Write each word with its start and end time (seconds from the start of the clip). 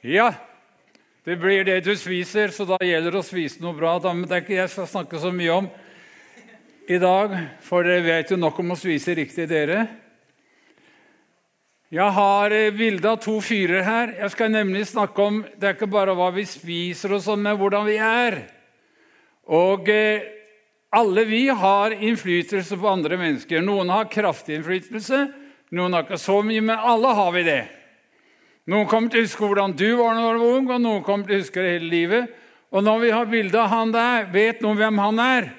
Ja, 0.00 0.32
det 1.24 1.34
blir 1.36 1.64
det 1.64 1.82
du 1.84 1.92
spiser, 1.92 2.48
så 2.48 2.64
da 2.64 2.78
gjelder 2.80 3.12
det 3.12 3.20
å 3.20 3.24
spise 3.26 3.60
noe 3.60 3.76
bra. 3.76 3.98
Men 4.08 4.24
det 4.24 4.38
er 4.38 4.44
ikke 4.46 4.54
jeg 4.56 4.70
skal 4.72 4.86
snakke 4.88 5.18
så 5.20 5.28
mye 5.28 5.56
om 5.58 5.66
i 6.88 6.96
dag, 6.96 7.34
for 7.60 7.84
dere 7.84 8.06
vet 8.06 8.30
jo 8.32 8.38
nok 8.40 8.62
om 8.62 8.72
å 8.72 8.78
spise 8.80 9.12
riktig, 9.18 9.44
dere. 9.50 9.82
Jeg 11.92 12.14
har 12.16 12.54
eh, 12.56 12.72
bilde 12.72 13.10
av 13.12 13.18
to 13.20 13.34
fyrer 13.44 13.84
her. 13.84 14.14
Jeg 14.22 14.32
skal 14.32 14.54
nemlig 14.54 14.86
snakke 14.88 15.26
om 15.26 15.42
det 15.60 15.68
er 15.68 15.76
ikke 15.76 15.90
bare 15.92 16.14
hva 16.16 16.30
vi 16.32 16.46
spiser, 16.48 17.12
og 17.18 17.20
sånn, 17.26 17.44
men 17.44 17.58
hvordan 17.60 17.84
vi 17.84 17.98
er. 18.00 18.38
Og 19.52 19.90
eh, 19.92 20.24
alle 20.96 21.26
vi 21.28 21.42
har 21.52 21.92
innflytelse 21.98 22.80
på 22.80 22.88
andre 22.88 23.20
mennesker. 23.20 23.60
Noen 23.60 23.92
har 23.92 24.08
kraftig 24.08 24.56
innflytelse, 24.56 25.20
noen 25.76 25.98
har 25.98 26.08
ikke 26.08 26.22
så 26.24 26.38
mye, 26.40 26.64
men 26.72 26.88
alle 26.94 27.12
har 27.20 27.36
vi 27.36 27.44
det. 27.50 27.60
Noen 28.68 28.88
kommer 28.88 29.10
til 29.10 29.22
å 29.22 29.24
huske 29.24 29.46
hvordan 29.46 29.72
du 29.72 29.88
var 29.96 30.14
da 30.18 30.28
du 30.34 30.42
var 30.42 30.58
ung, 30.58 30.68
og 30.68 30.82
noen 30.82 31.02
kommer 31.06 31.26
til 31.26 31.38
å 31.38 31.42
huske 31.44 31.62
det 31.62 31.74
hele 31.78 31.90
livet. 31.90 32.36
Og 32.70 32.84
når 32.86 33.02
vi 33.02 33.10
har 33.14 33.30
bilde 33.30 33.58
av 33.58 33.72
han 33.72 33.92
der, 33.94 34.28
vet 34.30 34.60
noen 34.62 34.78
hvem 34.78 35.00
han 35.00 35.22
er? 35.24 35.50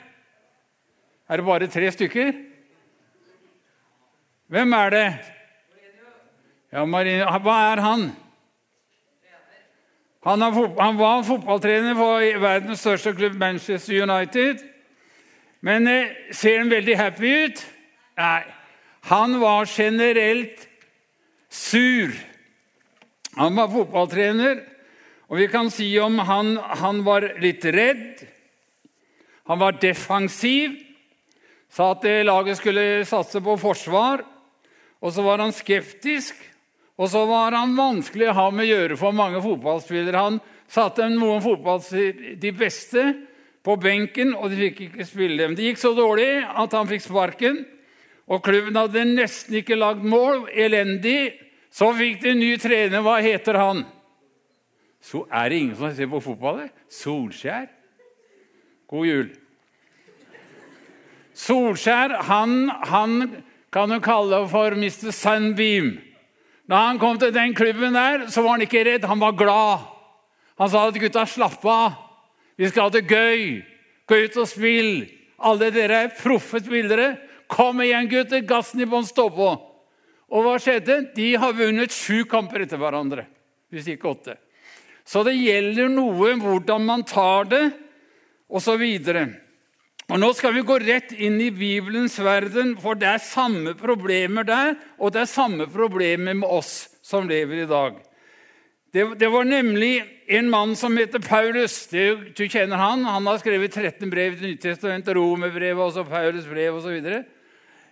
Er 1.32 1.40
det 1.40 1.48
bare 1.48 1.68
tre 1.72 1.92
stykker? 1.92 2.32
Hvem 4.52 4.74
er 4.76 4.90
det? 4.94 5.08
Ja, 6.72 6.86
Marino. 6.86 7.28
Hva 7.44 7.58
er 7.72 7.82
han? 7.84 8.10
Han, 10.24 10.42
han 10.78 10.98
var 11.00 11.24
fotballtrener 11.26 11.96
for 11.98 12.42
verdens 12.44 12.84
største 12.84 13.16
klubb, 13.18 13.40
Manchester 13.42 14.04
United. 14.04 14.62
Men 15.66 15.88
eh, 15.88 16.12
ser 16.32 16.62
han 16.62 16.70
veldig 16.70 16.98
happy 16.98 17.32
ut? 17.46 17.64
Nei. 18.20 18.44
Han 19.10 19.40
var 19.42 19.66
generelt 19.66 20.68
sur. 21.50 22.14
Han 23.40 23.56
var 23.56 23.72
fotballtrener, 23.72 24.60
og 25.32 25.40
vi 25.40 25.48
kan 25.48 25.70
si 25.72 25.88
om 26.04 26.20
han 26.28 26.58
han 26.58 27.04
var 27.08 27.30
litt 27.40 27.64
redd. 27.66 28.26
Han 29.48 29.62
var 29.62 29.80
defensiv, 29.80 30.76
sa 31.72 31.94
at 31.96 32.04
laget 32.28 32.60
skulle 32.60 33.06
satse 33.08 33.40
på 33.44 33.56
forsvar. 33.60 34.26
Og 35.02 35.14
så 35.16 35.24
var 35.26 35.42
han 35.42 35.56
skeptisk, 35.56 36.36
og 37.00 37.10
så 37.10 37.24
var 37.26 37.56
han 37.58 37.74
vanskelig 37.78 38.28
å 38.30 38.38
ha 38.38 38.48
med 38.54 38.68
å 38.68 38.72
gjøre 38.76 39.00
for 39.00 39.16
mange 39.16 39.42
fotballspillere. 39.42 40.26
Han 40.28 40.42
satte 40.70 41.08
noen 41.10 41.42
de 42.40 42.52
beste, 42.52 43.06
på 43.62 43.76
benken, 43.78 44.34
og 44.34 44.50
de 44.50 44.58
fikk 44.58 44.80
ikke 44.88 45.06
spille 45.06 45.38
dem. 45.38 45.54
Det 45.54 45.68
gikk 45.70 45.82
så 45.82 45.94
dårlig 45.98 46.42
at 46.42 46.74
han 46.74 46.90
fikk 46.90 47.04
sparken, 47.06 47.60
og 48.32 48.44
klubben 48.46 48.78
hadde 48.80 49.04
nesten 49.06 49.60
ikke 49.60 49.78
lagd 49.78 50.06
mål. 50.08 50.48
Elendig. 50.50 51.34
Så 51.72 51.92
fikk 51.96 52.20
de 52.24 52.36
ny 52.36 52.52
trener. 52.60 53.04
Hva 53.04 53.20
heter 53.24 53.60
han? 53.60 53.86
Så 55.02 55.24
er 55.32 55.50
det 55.50 55.62
ingen 55.62 55.78
som 55.80 55.94
ser 55.96 56.10
på 56.12 56.22
fotball? 56.22 56.66
Solskjær. 56.92 57.70
God 58.92 59.08
jul. 59.08 59.30
Solskjær 61.34 62.18
han, 62.28 62.70
han 62.92 63.16
kan 63.72 63.90
du 63.90 64.02
kalle 64.04 64.44
for 64.52 64.76
Mr. 64.76 65.14
Sunbeam. 65.16 65.96
Da 66.70 66.86
han 66.88 67.00
kom 67.00 67.18
til 67.20 67.34
den 67.34 67.56
klubben 67.56 67.96
der, 67.96 68.28
så 68.32 68.44
var 68.44 68.58
han 68.58 68.68
ikke 68.68 68.84
redd, 68.86 69.08
han 69.08 69.20
var 69.20 69.36
glad. 69.40 69.88
Han 70.60 70.70
sa 70.70 70.86
at 70.88 71.00
gutta, 71.00 71.26
slapp 71.26 71.66
av. 71.66 71.98
Vi 72.60 72.70
skal 72.70 72.90
ha 72.90 72.94
det 72.94 73.08
gøy. 73.10 73.64
Gå 74.06 74.20
ut 74.28 74.38
og 74.38 74.48
spill. 74.48 74.92
Alle 75.42 75.72
dere 75.74 76.04
er 76.06 76.16
proffe 76.20 76.62
spillere. 76.62 77.16
Kom 77.50 77.82
igjen, 77.82 78.12
gutter. 78.12 78.44
Gassen 78.46 78.84
i 78.84 78.88
bånn, 78.88 79.08
står 79.08 79.32
på. 79.34 79.50
Og 80.32 80.46
hva 80.46 80.56
skjedde? 80.64 81.02
De 81.16 81.34
har 81.40 81.58
vunnet 81.58 81.92
sju 81.92 82.24
kamper 82.30 82.64
etter 82.64 82.80
hverandre. 82.80 83.28
Hvis 83.72 83.90
ikke 83.92 84.12
åtte. 84.12 84.38
Så 85.08 85.24
det 85.28 85.36
gjelder 85.36 85.90
noe 85.92 86.36
hvordan 86.40 86.86
man 86.88 87.04
tar 87.08 87.50
det, 87.52 87.66
osv. 88.52 88.84
Og 90.12 90.20
Nå 90.20 90.30
skal 90.36 90.56
vi 90.56 90.64
gå 90.68 90.78
rett 90.84 91.12
inn 91.16 91.40
i 91.44 91.50
Bibelens 91.56 92.18
verden, 92.20 92.76
for 92.80 93.00
det 93.00 93.10
er 93.14 93.24
samme 93.24 93.74
problemer 93.80 94.48
der, 94.48 94.76
og 95.00 95.14
det 95.16 95.24
er 95.24 95.32
samme 95.32 95.68
problemer 95.72 96.36
med 96.36 96.48
oss 96.48 96.90
som 97.04 97.30
lever 97.32 97.64
i 97.64 97.70
dag. 97.70 98.00
Det, 98.92 99.06
det 99.20 99.30
var 99.32 99.48
nemlig 99.48 100.02
en 100.28 100.50
mann 100.52 100.76
som 100.76 100.98
heter 101.00 101.24
Paulus. 101.24 101.86
Det, 101.88 102.36
du 102.36 102.44
kjenner 102.44 102.76
Han 102.76 103.06
Han 103.08 103.28
har 103.28 103.40
skrevet 103.40 103.72
13 103.72 104.10
brev 104.12 104.36
til 104.36 104.52
Nytestamentet, 104.52 105.16
Romerbrevet, 105.16 105.80
også 105.80 106.04
Paulus 106.04 106.48
brev 106.48 106.76
osv. 106.76 107.00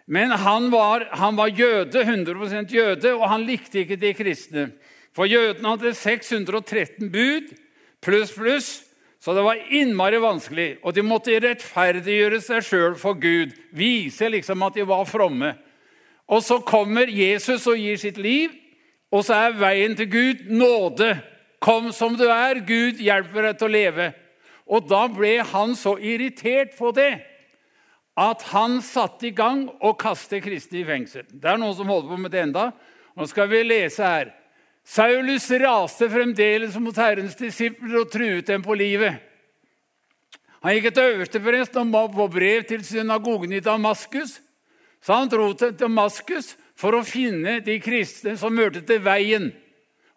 Men 0.09 0.31
han 0.31 0.71
var, 0.73 1.05
han 1.11 1.35
var 1.37 1.51
jøde, 1.53 2.01
100% 2.01 2.71
jøde, 2.73 3.13
og 3.13 3.27
han 3.29 3.45
likte 3.45 3.83
ikke 3.83 3.99
de 4.01 4.13
kristne. 4.17 4.63
For 5.13 5.29
jødene 5.29 5.75
hadde 5.75 5.93
613 5.93 7.11
bud 7.13 7.51
pluss, 8.01 8.33
pluss. 8.33 8.69
Så 9.19 9.33
det 9.35 9.43
var 9.43 9.59
innmari 9.75 10.17
vanskelig, 10.23 10.77
og 10.79 10.95
de 10.95 11.03
måtte 11.03 11.35
rettferdiggjøre 11.43 12.39
seg 12.39 12.63
sjøl 12.63 12.93
for 12.95 13.19
Gud. 13.19 13.51
Vise 13.75 14.29
liksom 14.31 14.63
at 14.63 14.77
de 14.79 14.85
var 14.87 15.03
fromme. 15.09 15.51
Og 16.31 16.39
så 16.45 16.61
kommer 16.63 17.11
Jesus 17.11 17.67
og 17.67 17.77
gir 17.77 17.99
sitt 17.99 18.17
liv, 18.17 18.53
og 19.11 19.25
så 19.27 19.35
er 19.35 19.57
veien 19.59 19.97
til 19.99 20.07
Gud 20.09 20.45
nåde. 20.47 21.17
Kom 21.59 21.91
som 21.91 22.15
du 22.15 22.29
er, 22.31 22.63
Gud 22.63 23.01
hjelper 23.03 23.49
deg 23.49 23.59
til 23.59 23.67
å 23.67 23.73
leve. 23.75 24.07
Og 24.69 24.87
da 24.87 25.03
ble 25.11 25.35
han 25.51 25.75
så 25.75 25.97
irritert 25.99 26.77
på 26.79 26.93
det 26.95 27.11
at 28.19 28.43
han 28.51 28.81
satte 28.83 29.29
i 29.29 29.35
gang 29.35 29.63
å 29.79 29.93
kaste 29.95 30.41
kristne 30.43 30.81
i 30.81 30.87
fengsel. 30.87 31.23
Det 31.31 31.47
er 31.47 31.59
noen 31.61 31.75
som 31.77 31.87
holder 31.87 32.11
på 32.11 32.17
med 32.19 32.33
det 32.33 32.41
enda. 32.43 32.65
Nå 33.15 33.27
skal 33.31 33.47
vi 33.51 33.61
lese 33.63 34.03
her. 34.03 34.33
Saulus 34.83 35.45
raste 35.61 36.09
fremdeles 36.11 36.75
mot 36.81 36.97
Herrens 36.97 37.37
disipler 37.39 38.01
og 38.01 38.11
truet 38.11 38.49
dem 38.49 38.65
på 38.65 38.75
livet. 38.75 39.21
Han 40.59 40.75
gikk 40.75 40.91
til 40.91 41.13
øversteprest 41.13 41.79
og 41.79 41.87
må 41.87 42.03
på 42.11 42.27
brev 42.33 42.65
til 42.67 42.83
synagogen 42.83 43.53
i 43.55 43.63
Damaskus. 43.63 44.41
Så 44.99 45.15
han 45.15 45.31
dro 45.31 45.53
til 45.55 45.71
Damaskus 45.79 46.57
for 46.79 46.97
å 46.97 47.05
finne 47.07 47.59
de 47.63 47.79
kristne 47.79 48.35
som 48.39 48.57
hørte 48.59 48.83
til 48.83 48.99
veien. 49.05 49.53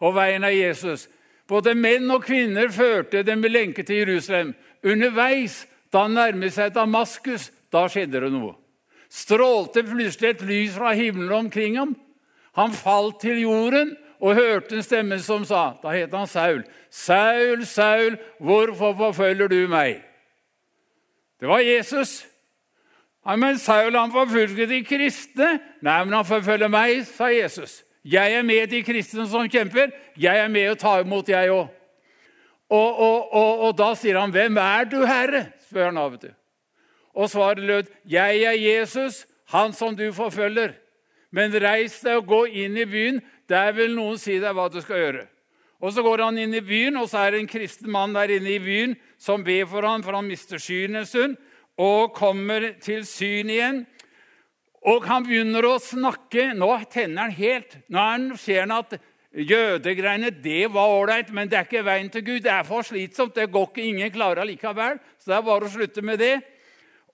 Og 0.03 0.17
veien 0.19 0.43
av 0.43 0.57
Jesus. 0.57 1.07
Både 1.47 1.77
menn 1.79 2.11
og 2.11 2.25
kvinner 2.27 2.73
førte 2.75 3.23
dem 3.23 3.45
med 3.45 3.55
lenke 3.55 3.87
til 3.87 4.03
Jerusalem. 4.03 4.55
Underveis, 4.83 5.69
da 5.95 6.09
han 6.09 6.17
nærmet 6.19 6.57
seg 6.57 6.75
Damaskus, 6.75 7.53
da 7.73 7.87
skjedde 7.89 8.21
det 8.21 8.31
noe. 8.33 8.55
Strålte 9.13 9.85
plutselig 9.85 10.31
et 10.31 10.47
lys 10.47 10.77
fra 10.77 10.95
himmelen 10.97 11.47
omkring 11.47 11.77
ham. 11.79 11.97
Han 12.57 12.73
falt 12.77 13.21
til 13.21 13.43
jorden 13.43 13.95
og 14.23 14.37
hørte 14.39 14.77
en 14.77 14.85
stemme 14.85 15.19
som 15.21 15.45
sa 15.45 15.73
Da 15.83 15.93
het 15.93 16.15
han 16.15 16.29
Saul. 16.31 16.63
Saul, 16.91 17.67
Saul, 17.67 18.17
hvorfor 18.39 18.95
forfølger 18.97 19.49
du 19.49 19.69
meg? 19.69 20.03
Det 21.41 21.49
var 21.49 21.59
Jesus. 21.59 22.27
Ja, 23.27 23.37
men 23.37 23.59
Saul 23.59 23.97
han 23.97 24.13
forfølger 24.13 24.67
de 24.67 24.85
kristne. 24.85 25.59
Nei, 25.83 26.05
men 26.05 26.15
han 26.15 26.27
forfølger 26.27 26.71
meg, 26.71 27.07
sa 27.07 27.33
Jesus. 27.33 27.83
Jeg 28.05 28.35
er 28.35 28.43
med 28.43 28.71
de 28.71 28.83
kristne 28.83 29.27
som 29.31 29.49
kjemper. 29.49 29.91
Jeg 30.19 30.39
er 30.39 30.51
med 30.51 30.73
å 30.73 30.79
ta 30.79 30.99
imot, 31.03 31.29
jeg 31.29 31.51
òg. 31.51 31.71
Og, 32.73 32.99
og, 32.99 33.35
og, 33.35 33.65
og, 33.67 33.73
da 33.79 33.93
sier 33.95 34.19
han, 34.19 34.31
'Hvem 34.33 34.57
er 34.57 34.85
du, 34.85 35.03
Herre?' 35.07 35.53
spør 35.69 35.85
han 35.85 35.99
av 35.99 36.13
og 36.13 36.21
til. 36.21 36.35
Og 37.15 37.31
svaret 37.31 37.59
lød, 37.59 37.87
'Jeg 38.09 38.43
er 38.43 38.53
Jesus, 38.53 39.27
han 39.49 39.73
som 39.73 39.97
du 39.97 40.13
forfølger.' 40.13 40.75
'Men 41.33 41.53
reis 41.63 42.01
deg 42.01 42.17
og 42.17 42.27
gå 42.27 42.45
inn 42.45 42.77
i 42.77 42.85
byen. 42.85 43.21
Der 43.49 43.73
vil 43.73 43.95
noen 43.95 44.19
si 44.19 44.39
deg 44.39 44.55
hva 44.55 44.69
du 44.69 44.81
skal 44.81 44.97
gjøre.' 44.97 45.29
Og 45.83 45.93
Så 45.93 46.03
går 46.03 46.23
han 46.23 46.39
inn 46.39 46.55
i 46.55 46.61
byen, 46.61 46.97
og 46.97 47.09
så 47.09 47.19
er 47.19 47.31
det 47.31 47.41
en 47.41 47.49
kristen 47.51 47.91
mann 47.91 48.15
der 48.15 48.31
inne 48.31 48.55
i 48.55 48.59
byen 48.63 48.97
som 49.19 49.43
ber 49.43 49.67
for 49.67 49.83
ham, 49.83 50.03
for 50.03 50.15
han 50.15 50.29
mister 50.29 50.59
synet 50.59 51.01
en 51.01 51.07
stund, 51.07 51.37
og 51.77 52.15
kommer 52.15 52.69
til 52.81 53.03
syn 53.07 53.51
igjen. 53.51 53.87
Og 54.87 55.05
han 55.07 55.27
begynner 55.27 55.67
å 55.67 55.81
snakke. 55.83 56.53
Nå 56.55 56.71
tenner 56.91 57.27
han 57.27 57.35
helt. 57.35 57.77
Nå 57.91 58.37
ser 58.39 58.65
han 58.65 58.77
at 58.77 58.97
jødegreiene 59.33 60.31
det 60.43 60.67
var 60.75 60.91
ålreit, 60.91 61.31
men 61.35 61.51
det 61.51 61.59
er 61.59 61.67
ikke 61.67 61.85
veien 61.87 62.11
til 62.11 62.25
Gud. 62.27 62.41
Det 62.45 62.53
er 62.53 62.67
for 62.67 62.87
slitsomt. 62.87 63.35
Det 63.35 63.51
går 63.51 63.69
ikke. 63.71 63.83
Ingen 63.83 64.15
klarer 64.15 64.43
allikevel. 64.43 64.99
Så 65.19 65.31
det 65.31 65.39
er 65.39 65.47
bare 65.47 65.67
å 65.67 65.73
slutte 65.73 66.03
med 66.05 66.23
det. 66.23 66.35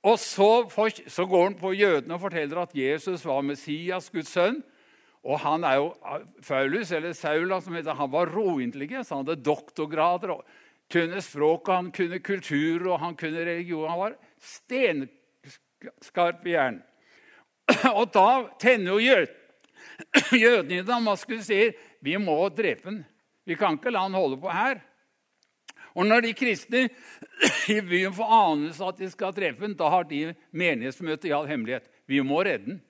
Og 0.07 0.15
så, 0.23 0.69
så, 1.11 1.25
går 1.27 1.45
han 1.45 1.59
på 1.59 1.73
jødene 1.75 2.15
og 2.15 2.23
forteller 2.23 2.61
at 2.63 2.75
Jesus 2.77 3.25
var 3.27 3.43
Messias, 3.43 4.07
Guds 4.15 4.31
sønn. 4.31 4.61
Og 5.27 5.41
han 5.43 5.65
er 5.67 5.81
jo 5.81 5.89
Faulus, 6.47 6.93
eller 6.95 7.13
Saula, 7.13 7.59
som 7.61 7.75
heter, 7.75 7.99
han 7.99 8.13
var 8.13 8.31
råintelligent. 8.31 9.11
Han 9.11 9.25
hadde 9.25 9.43
doktorgrader, 9.43 10.37
og 10.37 10.45
kunne 10.93 11.23
språket, 11.23 11.75
han 11.75 11.91
kunne 11.93 12.19
kultur 12.25 12.87
og 12.89 13.01
han 13.03 13.17
kunne 13.19 13.45
religion. 13.45 13.91
Han 13.91 13.99
var 13.99 14.15
stenskarp 14.41 16.47
i 16.47 16.51
hjernen. 16.55 16.83
Og 17.99 18.07
da 18.15 18.49
tenner 18.61 18.93
jo 18.95 18.99
jød, 19.05 19.27
jødene 20.45 20.79
i 20.79 20.87
Damaskus 20.87 21.45
sier 21.51 21.75
vi 22.01 22.17
må 22.17 22.49
drepe 22.49 22.89
ham. 22.89 23.05
Vi 23.45 23.55
kan 23.59 23.77
ikke 23.77 23.91
la 23.93 24.01
han 24.07 24.17
holde 24.17 24.41
på 24.41 24.49
her. 24.53 24.81
Og 25.99 26.07
når 26.07 26.29
de 26.29 26.35
kristne 26.39 26.85
i 27.75 27.81
byen 27.83 28.15
får 28.15 28.35
anelse 28.39 28.87
at 28.87 29.01
de 29.03 29.11
skal 29.11 29.35
treffe 29.35 29.65
den, 29.67 29.75
da 29.79 29.91
har 29.91 30.07
de 30.07 30.29
menighetsmøte 30.55 31.31
i 31.31 31.35
all 31.35 31.49
hemmelighet. 31.51 31.89
Vi 32.07 32.23
må 32.23 32.45
redde 32.47 32.71
den. 32.71 32.81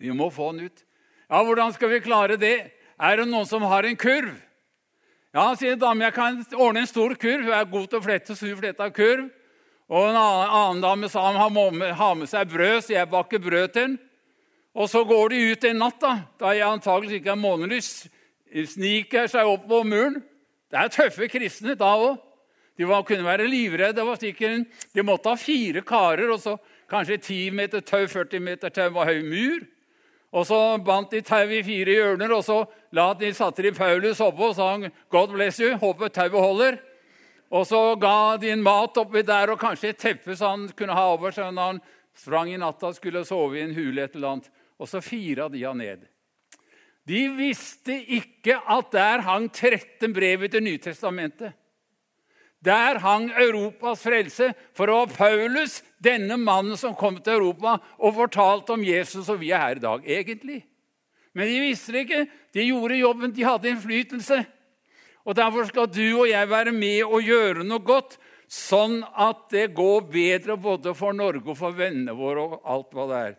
Vi 0.00 0.10
må 0.16 0.30
få 0.34 0.50
den 0.52 0.66
ut. 0.66 0.84
Ja, 1.30 1.42
Hvordan 1.44 1.72
skal 1.76 1.92
vi 1.92 2.02
klare 2.02 2.38
det? 2.40 2.56
Er 2.98 3.20
det 3.20 3.28
noen 3.30 3.46
som 3.46 3.62
har 3.70 3.86
en 3.86 3.98
kurv? 4.00 4.32
Ja, 5.30 5.52
sier 5.54 5.76
dame, 5.78 6.08
jeg 6.08 6.16
kan 6.16 6.40
ordne 6.58 6.82
en 6.82 6.90
stor 6.90 7.14
kurv. 7.14 7.46
Hun 7.46 7.54
er 7.54 7.68
god 7.70 7.86
til 7.86 8.00
å 8.00 8.02
flette, 8.02 8.34
så 8.34 8.48
hun 8.48 8.58
fletta 8.58 8.88
kurv. 8.90 9.28
Og 9.90 10.08
en 10.08 10.18
annen, 10.18 10.82
dame 10.82 11.10
sa 11.10 11.22
han 11.34 11.54
må 11.54 11.68
ha 11.70 12.08
med 12.14 12.30
seg 12.30 12.50
brød, 12.50 12.80
så 12.86 12.96
jeg 12.96 13.10
baker 13.10 13.42
brød 13.42 13.68
til 13.74 13.86
den. 13.88 13.98
Og 14.74 14.90
så 14.90 15.02
går 15.06 15.32
de 15.32 15.38
ut 15.50 15.64
en 15.66 15.80
natt, 15.82 15.98
da, 16.02 16.12
da 16.38 16.52
jeg 16.54 16.66
antakelig 16.66 17.18
ikke 17.18 17.32
er 17.32 17.40
månelys, 17.40 17.88
sniker 18.70 19.26
seg 19.30 19.50
opp 19.50 19.64
på 19.70 19.80
muren. 19.86 20.20
Det 20.70 20.78
er 20.78 20.92
tøffe 20.94 21.28
kristne 21.30 21.74
da 21.78 21.94
òg. 21.98 22.18
De 22.78 22.86
var, 22.88 23.02
kunne 23.04 23.26
være 23.26 23.48
livredde. 23.50 24.04
De 24.94 25.02
måtte 25.04 25.28
ha 25.28 25.36
fire 25.36 25.82
karer 25.84 26.30
og 26.30 26.40
så 26.40 26.56
kanskje 26.90 27.18
10 27.18 27.50
meter 27.50 27.80
tau, 27.84 28.06
40 28.06 28.40
meter 28.40 28.72
tau 28.72 28.88
og 28.94 29.06
høy 29.06 29.20
mur. 29.26 29.66
Og 30.32 30.46
så 30.46 30.78
bandt 30.78 31.10
de 31.10 31.20
tau 31.26 31.50
i 31.50 31.62
fire 31.66 31.96
hjørner, 31.96 32.32
og 32.32 32.44
så 32.46 32.60
la 32.94 33.10
de, 33.18 33.32
satte 33.34 33.64
de 33.66 33.72
Paulus 33.74 34.20
oppå 34.22 34.52
og 34.52 34.54
sa 34.54 34.76
'God 35.10 35.34
bless 35.34 35.60
you', 35.60 35.76
håper 35.76 36.08
tauet 36.08 36.32
holder. 36.32 36.78
Og 37.50 37.66
så 37.66 37.96
ga 37.98 38.36
de 38.36 38.50
en 38.50 38.62
mat 38.62 38.96
oppi 38.96 39.22
der 39.22 39.50
og 39.50 39.58
kanskje 39.58 39.88
et 39.90 39.98
teppe 39.98 40.36
så 40.36 40.52
han 40.54 40.68
kunne 40.68 40.94
ha 40.94 41.08
over 41.10 41.34
seg 41.34 41.50
når 41.54 41.66
han 41.72 41.80
sprang 42.14 42.52
i 42.52 42.56
natta 42.56 42.86
og 42.86 42.94
skulle 42.94 43.24
sove 43.26 43.58
i 43.58 43.62
en 43.62 43.74
hule. 43.74 44.02
et 44.02 44.14
eller 44.14 44.28
annet. 44.28 44.50
Og 44.78 44.88
så 44.88 45.00
fira 45.00 45.48
de 45.48 45.64
han 45.64 45.76
ned. 45.76 46.06
De 47.10 47.24
visste 47.34 47.96
ikke 48.06 48.54
at 48.70 48.92
der 48.94 49.24
hang 49.26 49.48
13 49.50 50.12
brev 50.14 50.46
til 50.48 50.62
Nytestamentet. 50.62 51.56
Der 52.64 52.98
hang 52.98 53.30
Europas 53.32 54.02
frelse. 54.02 54.52
For 54.76 54.86
det 54.86 54.94
var 54.94 55.06
Paulus, 55.16 55.80
denne 55.98 56.36
mannen 56.36 56.76
som 56.76 56.94
kom 56.94 57.16
til 57.18 57.40
Europa 57.40 57.78
og 57.98 58.14
fortalte 58.14 58.76
om 58.76 58.84
Jesus, 58.84 59.28
og 59.28 59.40
vi 59.40 59.50
er 59.50 59.64
her 59.64 59.80
i 59.80 59.82
dag, 59.82 60.06
egentlig. 60.06 60.60
Men 61.34 61.48
de 61.48 61.60
visste 61.60 61.92
det 61.92 62.04
ikke. 62.06 62.26
De 62.54 62.66
gjorde 62.68 63.00
jobben, 63.00 63.34
de 63.34 63.46
hadde 63.46 63.70
innflytelse. 63.70 64.44
Og 65.24 65.36
Derfor 65.36 65.64
skal 65.68 65.90
du 65.90 66.20
og 66.20 66.28
jeg 66.28 66.50
være 66.50 66.72
med 66.72 67.04
og 67.04 67.22
gjøre 67.22 67.64
noe 67.64 67.82
godt, 67.84 68.18
sånn 68.50 69.00
at 69.14 69.46
det 69.52 69.70
går 69.76 70.08
bedre 70.10 70.56
både 70.58 70.94
for 70.98 71.14
Norge 71.14 71.52
og 71.52 71.58
for 71.58 71.76
vennene 71.76 72.16
våre 72.18 72.48
og 72.48 72.62
alt 72.66 72.96
hva 72.96 73.06
det 73.10 73.20
er. 73.28 73.36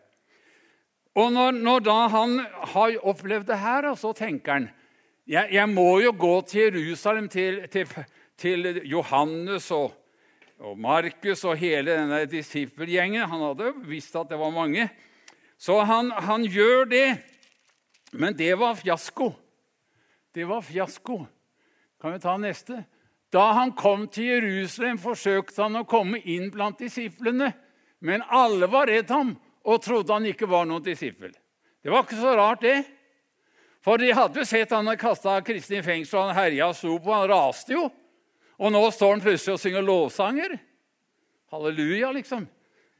Og 1.15 1.31
når, 1.33 1.57
når 1.59 1.83
da 1.83 1.95
han 2.11 2.37
har 2.73 2.99
opplevd 3.03 3.49
det 3.49 3.59
her, 3.59 3.89
så 3.99 4.13
tenker 4.15 4.53
han 4.53 4.69
jeg, 5.27 5.51
jeg 5.53 5.69
må 5.69 5.99
jo 6.01 6.13
gå 6.17 6.33
til 6.49 6.75
Jerusalem, 6.75 7.27
til, 7.29 7.61
til, 7.71 7.87
til 8.39 8.81
Johannes 8.89 9.69
og, 9.71 9.93
og 10.59 10.79
Markus 10.79 11.43
og 11.47 11.59
hele 11.61 11.93
denne 11.93 12.23
disippelgjengen. 12.27 13.27
Han 13.29 13.43
hadde 13.45 13.73
visst 13.87 14.15
at 14.17 14.31
det 14.31 14.39
var 14.41 14.51
mange. 14.51 14.89
Så 15.61 15.77
han, 15.87 16.09
han 16.11 16.43
gjør 16.43 16.89
det. 16.89 17.05
Men 18.11 18.35
det 18.35 18.57
var 18.59 18.75
fiasko. 18.75 19.29
Det 20.35 20.47
var 20.49 20.65
fiasko. 20.65 21.21
Kan 22.01 22.15
vi 22.15 22.19
ta 22.19 22.35
neste? 22.41 22.81
Da 23.31 23.51
han 23.55 23.71
kom 23.77 24.07
til 24.11 24.33
Jerusalem, 24.33 24.99
forsøkte 24.99 25.63
han 25.63 25.79
å 25.79 25.87
komme 25.87 26.19
inn 26.27 26.49
blant 26.51 26.81
disiplene. 26.81 27.53
Men 28.01 28.25
alle 28.27 28.67
var 28.71 28.89
redd 28.89 29.13
ham 29.13 29.35
og 29.67 29.81
trodde 29.83 30.13
han 30.13 30.25
ikke 30.29 30.49
var 30.49 30.65
noen 30.69 30.83
disippel. 30.85 31.33
Det 31.81 31.91
var 31.91 32.05
ikke 32.05 32.19
så 32.21 32.33
rart, 32.37 32.63
det. 32.65 32.81
For 33.81 33.97
de 33.97 34.11
hadde 34.13 34.41
jo 34.41 34.45
sett 34.45 34.73
han 34.73 34.89
kasta 34.99 35.39
kristne 35.45 35.79
i 35.79 35.85
fengsel, 35.85 36.19
og 36.19 36.29
han 36.29 36.37
herja 36.37 36.69
og 36.69 36.77
sto 36.77 36.97
på. 37.01 37.13
Han 37.13 37.29
raste 37.31 37.73
jo. 37.73 37.87
Og 38.61 38.73
nå 38.73 38.81
står 38.93 39.15
han 39.15 39.23
plutselig 39.23 39.55
og 39.55 39.61
synger 39.63 39.85
lovsanger. 39.85 40.57
Halleluja, 41.53 42.11
liksom. 42.13 42.45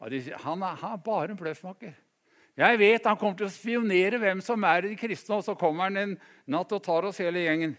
Han 0.01 0.15
er, 0.17 0.39
han 0.41 0.65
er 0.65 1.03
bare 1.05 1.29
en 1.31 1.37
bløffmaker. 1.37 1.93
Jeg 2.57 2.79
vet 2.81 3.05
han 3.07 3.17
kommer 3.17 3.37
til 3.37 3.47
å 3.47 3.53
spionere 3.53 4.19
hvem 4.19 4.41
som 4.43 4.65
er 4.67 4.87
de 4.87 4.97
kristne, 4.99 5.37
og 5.37 5.45
så 5.45 5.55
kommer 5.57 5.87
han 5.87 5.99
en 6.01 6.17
natt 6.49 6.73
og 6.73 6.81
tar 6.83 7.05
oss 7.07 7.21
hele 7.21 7.45
gjengen. 7.45 7.77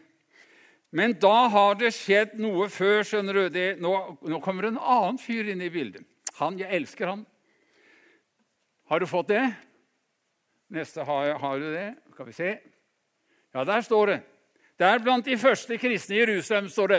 Men 0.93 1.15
da 1.21 1.49
har 1.53 1.77
det 1.81 1.93
skjedd 1.97 2.37
noe 2.41 2.69
før. 2.73 3.03
skjønner 3.09 3.37
du. 3.37 3.45
Det, 3.53 3.67
nå, 3.81 3.93
nå, 4.29 4.41
kommer 4.45 4.69
en 4.69 4.79
annen 4.79 5.19
fyr 5.21 5.51
inn 5.53 5.65
i 5.65 5.71
bildet. 5.73 6.05
Han, 6.39 6.59
Jeg 6.61 6.71
elsker 6.83 7.09
han. 7.09 7.27
Har 8.93 9.01
du 9.01 9.07
fått 9.07 9.29
det? 9.29 9.55
Neste 10.69 11.01
har, 11.01 11.39
har 11.41 11.59
du 11.59 11.71
det. 11.73 11.95
Skal 12.13 12.27
vi 12.27 12.33
se. 12.33 12.49
Ja, 13.55 13.65
der 13.65 13.81
står 13.81 14.07
det. 14.07 14.17
Der 14.77 14.99
blant 15.01 15.25
de 15.25 15.39
første 15.41 15.79
kristne 15.81 16.19
i 16.19 16.19
Jerusalem 16.19 16.69
står 16.69 16.91
det 16.93 16.99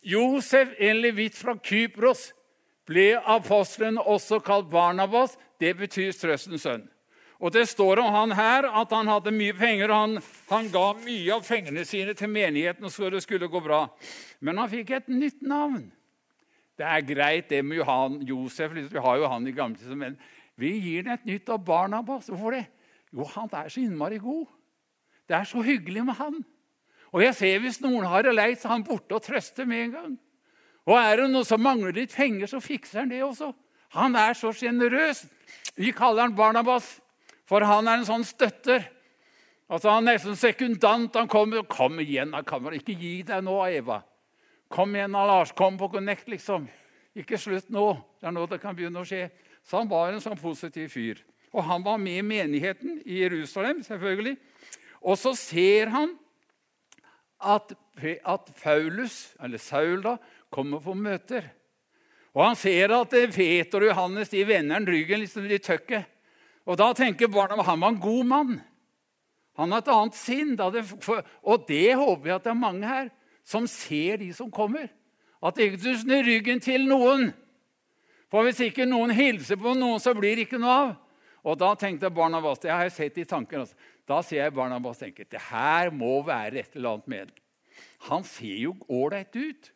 Josef, 0.00 0.70
en 0.78 1.02
levitt 1.04 1.36
fra 1.36 1.52
Kypros, 1.60 2.30
ble 2.88 3.18
apostelen 3.20 3.98
også 4.00 4.38
kalt 4.40 4.70
Barnabas. 4.72 5.34
Det 5.60 5.74
betyr 5.76 6.16
trøstens 6.16 6.64
sønn. 6.64 6.86
Og 7.36 7.52
Det 7.52 7.66
står 7.68 8.00
om 8.00 8.14
han 8.14 8.32
her 8.32 8.70
at 8.70 8.94
han 8.96 9.12
hadde 9.12 9.34
mye 9.36 9.52
penger. 9.52 9.92
og 9.92 9.96
Han, 9.96 10.22
han 10.48 10.70
ga 10.72 10.86
mye 11.02 11.34
av 11.34 11.44
pengene 11.44 11.84
sine 11.84 12.14
til 12.16 12.32
menigheten 12.32 12.88
så 12.88 13.10
det 13.12 13.20
skulle 13.26 13.52
gå 13.52 13.60
bra. 13.60 13.82
Men 14.40 14.56
han 14.56 14.72
fikk 14.72 14.90
et 14.90 15.12
nytt 15.12 15.44
navn. 15.44 15.92
Det 16.80 16.88
er 16.88 17.04
greit, 17.04 17.50
det 17.52 17.60
med 17.64 17.76
Johan, 17.76 18.22
Josef. 18.24 18.72
Vi 18.72 19.04
har 19.04 19.20
jo 19.20 19.28
han 19.28 19.46
i 19.46 19.52
gamle 19.52 20.00
men 20.00 20.16
vi 20.56 20.72
gir 20.80 21.04
den 21.04 21.14
et 21.16 21.26
nytt 21.28 21.50
av 21.52 21.64
Barnabas. 21.64 22.30
Hvorfor 22.32 22.56
det? 22.56 22.66
Jo, 23.12 23.26
han 23.34 23.50
er 23.52 23.68
så 23.72 23.82
innmari 23.82 24.18
god. 24.20 24.46
Det 25.28 25.36
er 25.36 25.48
så 25.48 25.62
hyggelig 25.64 26.04
med 26.06 26.16
han. 26.18 26.38
Og 27.12 27.22
jeg 27.22 27.34
ser 27.34 27.60
Hvis 27.60 27.80
noen 27.80 28.06
har 28.08 28.22
det 28.22 28.34
leit, 28.34 28.60
så 28.60 28.68
er 28.68 28.76
han 28.76 28.86
borte 28.86 29.14
og 29.14 29.22
trøster 29.22 29.68
med 29.68 29.84
en 29.84 29.92
gang. 29.92 30.18
Og 30.86 30.98
er 30.98 31.22
det 31.22 31.30
noe 31.30 31.44
som 31.44 31.62
mangler 31.62 31.92
litt 31.92 32.14
penger, 32.14 32.46
så 32.46 32.60
fikser 32.62 33.02
han 33.02 33.10
det 33.10 33.22
også. 33.24 33.52
Han 33.96 34.16
er 34.16 34.34
så 34.34 34.52
sjenerøs. 34.54 35.24
Vi 35.76 35.92
kaller 35.96 36.26
han 36.26 36.36
Barnabas. 36.36 37.00
For 37.46 37.62
han 37.62 37.86
er 37.88 38.00
en 38.00 38.08
sånn 38.08 38.26
støtter. 38.26 38.84
Altså 39.70 39.90
Han 39.90 40.06
er 40.06 40.16
nesten 40.16 40.36
sekundant. 40.38 41.14
Han 41.14 41.28
kommer 41.30 41.62
Kom 41.70 42.00
igjen, 42.00 42.32
da, 42.34 42.42
kamera. 42.42 42.74
ikke 42.74 42.94
gi 42.98 43.22
deg 43.26 43.44
nå, 43.44 43.58
Eva? 43.66 44.02
Kom 44.68 44.94
igjen, 44.94 45.12
Lars. 45.12 45.52
Kom 45.52 45.78
på 45.78 45.88
Connect, 45.90 46.28
liksom. 46.28 46.68
Ikke 47.16 47.38
slutt 47.38 47.70
nå. 47.70 47.92
Det 48.20 48.28
er 48.28 48.34
nå 48.34 48.46
det 48.50 48.60
kan 48.60 48.76
begynne 48.76 49.02
å 49.02 49.06
skje. 49.06 49.28
Så 49.66 49.80
han 49.80 49.90
var 49.90 50.12
en 50.12 50.22
sånn 50.22 50.38
positiv 50.38 50.92
fyr. 50.94 51.22
Og 51.56 51.64
han 51.66 51.82
var 51.84 51.98
med 51.98 52.20
i 52.20 52.26
menigheten 52.26 53.00
i 53.04 53.22
Jerusalem, 53.24 53.82
selvfølgelig. 53.82 54.36
Og 55.02 55.18
så 55.18 55.32
ser 55.38 55.90
han 55.94 56.14
at, 57.42 57.74
at 58.02 58.50
Paulus, 58.62 59.34
eller 59.42 59.62
Saul, 59.62 60.02
da, 60.04 60.16
kommer 60.52 60.82
på 60.82 60.94
møter. 60.94 61.48
Og 62.36 62.44
han 62.44 62.58
ser 62.58 62.92
at 62.92 63.14
Peter 63.32 63.80
og 63.80 63.90
Johannes 63.90 64.30
de 64.30 64.44
vender 64.46 64.76
han 64.76 64.88
ryggen 64.88 65.22
liksom 65.22 65.46
i 65.48 65.58
tøkket. 65.58 66.04
Og 66.66 66.76
da 66.78 66.90
tenker 66.98 67.30
barna 67.32 67.62
han 67.62 67.80
var 67.80 67.94
en 67.94 68.02
god 68.02 68.26
mann. 68.26 68.56
Han 69.56 69.72
har 69.72 69.80
et 69.80 69.88
annet 69.88 70.18
sinn. 70.18 70.56
og 70.60 71.64
det 71.68 71.94
håper 71.96 72.26
jeg 72.28 72.34
at 72.34 72.44
det 72.44 72.52
er 72.52 72.60
mange 72.60 72.86
her 72.86 73.08
som 73.46 73.66
ser 73.66 74.18
de 74.20 74.32
som 74.34 74.50
kommer. 74.50 74.90
At 75.42 75.58
ikke 75.58 75.80
du 75.80 75.92
snur 75.96 76.26
ryggen 76.26 76.60
til 76.60 76.84
noen. 76.88 77.30
For 78.36 78.44
hvis 78.44 78.58
ikke 78.66 78.84
noen 78.84 79.14
hilser 79.16 79.56
på 79.56 79.72
noen, 79.72 79.96
så 79.96 80.12
blir 80.12 80.36
det 80.36 80.44
ikke 80.44 80.60
noe 80.60 80.72
av. 80.76 80.90
Og 81.46 81.54
da 81.56 81.70
tenkte 81.78 82.10
Barnabas, 82.12 82.60
det 82.60 82.68
har 82.68 82.82
jeg 82.84 82.92
sett 82.92 83.20
i 83.22 83.24
tanken, 83.24 83.62
også. 83.64 83.78
Da 84.04 84.18
ser 84.20 84.42
jeg 84.42 84.52
Barnabas 84.52 85.00
tenke 85.00 85.24
det 85.24 85.40
her 85.48 85.88
må 85.88 86.18
være 86.26 86.60
et 86.60 86.76
eller 86.76 86.98
annet 86.98 87.08
med 87.08 87.30
Han 88.10 88.26
ser 88.28 88.58
jo 88.60 88.74
ålreit 88.92 89.32
ut. 89.32 89.70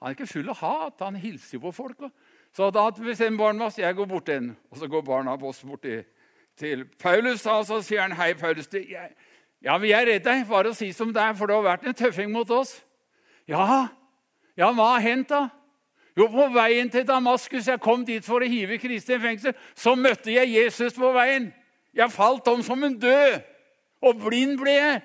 Han 0.00 0.10
er 0.10 0.16
ikke 0.16 0.26
full 0.26 0.50
av 0.50 0.58
hat. 0.58 1.04
Han 1.06 1.20
hilser 1.22 1.60
jo 1.60 1.62
på 1.68 1.72
folk. 1.76 2.02
Så 2.50 2.72
da 2.74 2.88
bestemmer 2.90 3.44
Barnabas 3.44 3.78
jeg 3.78 3.94
går 3.94 4.10
bort 4.10 4.26
til 4.26 4.50
og 4.50 4.82
så 4.82 4.90
går 4.90 5.06
Barnabas 5.06 5.62
bort 5.62 5.86
til 5.86 6.02
til 6.58 6.84
Paulus, 6.98 7.46
og 7.46 7.62
så 7.64 7.78
sier 7.84 8.02
han 8.02 8.12
hei, 8.18 8.34
Paulus. 8.34 8.68
Ja, 9.62 9.78
vi 9.80 9.94
er 9.96 10.04
redd 10.08 10.26
deg, 10.26 10.42
bare 10.48 10.72
å 10.72 10.76
si 10.76 10.90
som 10.92 11.12
det 11.14 11.22
er, 11.22 11.36
for 11.38 11.48
det 11.48 11.56
har 11.56 11.64
vært 11.64 11.86
en 11.88 11.96
tøffing 11.96 12.32
mot 12.32 12.50
oss. 12.52 12.74
Ja, 13.48 13.86
ja 14.58 14.68
hva 14.76 14.90
har 14.96 15.04
hendt, 15.04 15.30
da? 15.32 15.46
Jo, 16.18 16.26
på 16.26 16.48
veien 16.54 16.90
til 16.90 17.06
Damaskus, 17.06 17.68
jeg 17.70 17.80
kom 17.82 18.02
dit 18.04 18.24
for 18.26 18.42
å 18.42 18.48
hive 18.50 18.78
Kristi 18.82 19.14
i 19.14 19.22
fengsel, 19.22 19.54
så 19.78 19.94
møtte 19.96 20.32
jeg 20.34 20.50
Jesus 20.52 20.96
på 20.98 21.12
veien. 21.14 21.50
Jeg 21.96 22.14
falt 22.14 22.48
om 22.50 22.62
som 22.66 22.82
en 22.86 22.98
død, 22.98 23.40
og 24.02 24.20
blind 24.24 24.58
ble 24.60 24.74
jeg. 24.74 25.00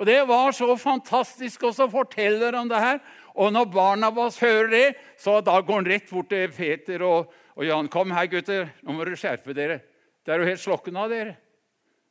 Og 0.00 0.06
Det 0.06 0.20
var 0.28 0.54
så 0.56 0.76
fantastisk, 0.80 1.62
og 1.68 1.74
så 1.76 1.84
forteller 1.90 2.56
han 2.56 2.70
det 2.70 2.80
her. 2.80 3.00
Og 3.36 3.52
når 3.52 3.68
Barnabas 3.72 4.38
hører 4.40 4.70
det, 4.72 4.86
så 5.20 5.40
da 5.44 5.60
går 5.60 5.82
han 5.82 5.90
rett 5.90 6.08
bort 6.10 6.30
til 6.32 6.48
Peter 6.56 7.02
og, 7.04 7.32
og 7.54 7.64
Jan. 7.66 7.88
'Kom 7.88 8.10
her, 8.10 8.26
gutter. 8.26 8.70
Nå 8.82 8.92
må 8.92 9.04
dere 9.04 9.20
skjerpe 9.20 9.54
dere.' 9.54 9.82
Det 10.24 10.32
er 10.32 10.38
jo 10.38 10.48
helt 10.48 10.60
slokkende 10.60 11.00
av 11.00 11.10
dere. 11.10 11.36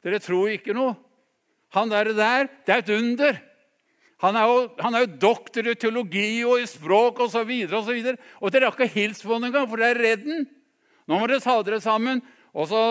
Dere 0.03 0.19
tror 0.19 0.49
ikke 0.49 0.73
noe. 0.73 0.95
Han 1.73 1.89
der, 1.89 2.13
der 2.13 2.47
det 2.65 2.73
er 2.73 2.77
et 2.77 2.89
under. 2.89 3.41
Han 4.19 4.35
er, 4.35 4.49
jo, 4.51 4.63
han 4.83 4.95
er 4.95 5.05
jo 5.05 5.13
doktor 5.21 5.67
i 5.71 5.75
teologi 5.79 6.41
og 6.43 6.59
i 6.59 6.67
språk 6.67 7.21
osv. 7.23 7.39
Og, 7.39 7.69
så 7.71 7.79
og, 7.79 8.01
så 8.03 8.15
og 8.41 8.51
dere 8.51 8.67
har 8.67 8.75
ikke 8.75 8.91
hilst 8.91 9.23
på 9.23 9.31
ham 9.31 9.47
engang, 9.47 9.69
for 9.69 9.79
dere 9.79 9.95
er 9.95 10.01
redd 10.03 10.27
ham. 10.27 10.43
Nå 11.07 11.19
må 11.19 11.29
dere 11.29 11.43
ta 11.43 11.55
dere 11.63 11.79
sammen. 11.81 12.19
Og 12.53 12.67
så, 12.67 12.81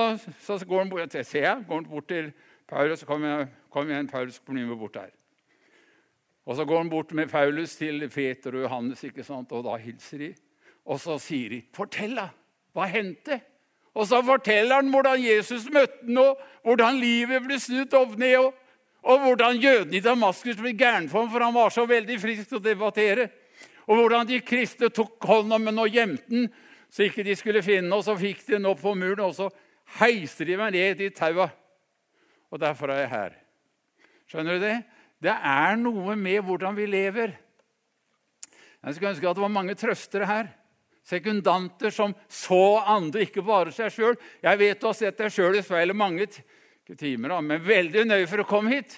så 0.40 0.56
går 0.64 0.84
han 0.84 0.90
bort, 0.90 1.12
ser 1.26 1.44
jeg, 1.44 1.64
går 1.68 1.82
han 1.82 1.88
bort 1.90 2.08
til 2.08 2.30
Paulus, 2.68 3.00
så 3.02 3.08
kommer 3.08 3.48
kom 3.72 3.90
igjen 3.90 4.08
Paulus 4.08 4.40
bli 4.44 4.64
med 4.64 4.78
bort 4.78 4.94
der. 4.94 5.10
Og 6.48 6.56
så 6.56 6.64
går 6.64 6.78
han 6.78 6.90
bort 6.90 7.12
med 7.12 7.28
Paulus 7.28 7.76
til 7.76 8.08
Peter 8.08 8.54
og 8.56 8.62
Johannes, 8.64 9.04
ikke 9.04 9.24
sant? 9.24 9.52
og 9.52 9.66
da 9.66 9.76
hilser 9.76 10.24
de. 10.24 10.30
Og 10.88 11.00
så 11.00 11.18
sier 11.20 11.52
de, 11.52 11.62
'Fortell, 11.76 12.16
da! 12.16 12.30
Hva 12.72 12.88
hendte?' 12.88 13.40
Og 13.94 14.06
så 14.06 14.22
forteller 14.22 14.78
han 14.78 14.90
hvordan 14.90 15.20
Jesus 15.20 15.66
møtte 15.74 16.06
ham, 16.06 16.18
og 16.18 16.38
hvordan 16.62 17.00
livet 17.00 17.42
ble 17.42 17.58
snudd 17.58 17.94
opp 17.98 18.14
ned. 18.18 18.36
Og, 18.38 18.54
Og 19.06 19.22
hvordan 19.22 19.60
jødene 19.62 19.98
i 19.98 20.02
Damaskus 20.02 20.58
ble 20.58 20.72
gærne 20.76 21.08
for 21.10 21.22
ham, 21.22 21.30
for 21.30 21.44
han 21.44 21.54
var 21.54 21.70
så 21.74 21.84
veldig 21.86 22.18
frisk 22.20 22.48
til 22.48 22.58
å 22.58 22.64
debattere. 22.64 23.28
Og 23.86 23.96
hvordan 23.96 24.26
de 24.28 24.40
kristne 24.44 24.90
tok 24.92 25.24
hånd 25.24 25.54
om 25.54 25.70
ham 25.70 25.80
og 25.84 25.94
gjemte 25.94 26.26
den, 26.32 26.48
så 26.88 27.04
ikke 27.04 27.24
de 27.26 27.34
skulle 27.36 27.60
finne 27.60 27.92
Og 27.92 28.00
så 28.06 28.14
fikk 28.16 28.46
de 28.46 28.54
den 28.54 28.68
opp 28.68 28.80
på 28.80 28.94
muren, 28.96 29.26
og 29.26 29.34
så 29.36 29.48
heiste 30.00 30.46
de 30.48 30.56
meg 30.60 30.72
ned 30.74 31.02
i 31.04 31.10
taua. 31.14 31.48
Og 32.48 32.60
derfor 32.60 32.92
er 32.92 33.04
jeg 33.04 33.12
her. 33.12 33.36
Skjønner 34.28 34.56
du 34.56 34.64
det? 34.64 34.76
Det 35.24 35.34
er 35.34 35.76
noe 35.80 36.16
med 36.16 36.44
hvordan 36.46 36.76
vi 36.76 36.86
lever. 36.88 37.34
Jeg 38.84 38.94
skulle 38.94 39.12
ønske 39.14 39.28
at 39.28 39.38
det 39.38 39.44
var 39.44 39.52
mange 39.52 39.76
trøstere 39.78 40.28
her. 40.28 40.50
Sekundanter 41.08 41.92
som 41.94 42.12
så 42.28 42.78
andre, 42.84 43.24
ikke 43.24 43.42
bare 43.44 43.72
seg 43.72 43.92
sjøl. 43.94 44.18
Jeg 44.44 44.60
vet 44.60 44.80
du 44.80 44.86
har 44.90 44.96
sett 44.96 45.18
deg 45.18 45.32
sjøl 45.32 45.56
i 45.56 45.64
speilet 45.64 45.96
mange 45.96 46.28
timer, 46.96 47.34
men 47.44 47.60
veldig 47.64 48.06
nøye 48.08 48.28
for 48.30 48.40
å 48.40 48.48
komme 48.48 48.72
hit. 48.72 48.96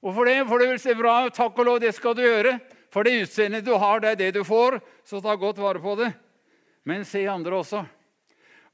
Hvorfor 0.00 0.26
det? 0.26 0.38
For 0.48 0.62
det 0.62 0.68
vil 0.72 0.80
se 0.82 0.94
bra 0.96 1.14
ut. 1.26 1.36
Takk 1.36 1.58
og 1.60 1.68
lov, 1.68 1.80
det 1.82 1.92
skal 1.94 2.16
du 2.16 2.24
gjøre. 2.24 2.56
For 2.90 3.06
det 3.06 3.20
utseendet 3.22 3.66
du 3.66 3.74
har, 3.78 4.00
det 4.02 4.14
er 4.14 4.18
det 4.18 4.30
du 4.40 4.42
får, 4.46 4.80
så 5.06 5.20
ta 5.22 5.36
godt 5.38 5.60
vare 5.62 5.82
på 5.82 5.94
det. 6.00 6.10
Men 6.88 7.04
se 7.06 7.22
andre 7.28 7.60
også. 7.60 7.84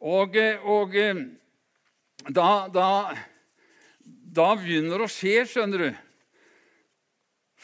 Og, 0.06 0.36
og 0.64 0.94
da, 2.30 2.50
da, 2.72 2.88
da 4.38 4.48
begynner 4.56 5.02
det 5.02 5.08
å 5.08 5.12
skje, 5.12 5.42
skjønner 5.50 5.84
du. 5.84 5.90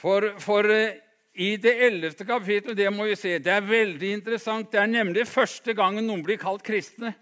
For, 0.03 0.33
for 0.43 0.69
i 1.33 1.55
det 1.63 1.73
ellevte 1.87 2.27
kapittelet 2.29 2.77
det 2.77 2.91
må 2.93 3.07
vi 3.09 3.17
se, 3.17 3.39
det 3.41 3.53
er 3.55 3.65
veldig 3.65 4.13
interessant. 4.19 4.73
Det 4.73 4.81
er 4.83 4.91
nemlig 4.91 5.29
første 5.31 5.73
gangen 5.79 6.09
noen 6.09 6.25
blir 6.27 6.41
kalt 6.41 6.65
kristne. 6.67 7.15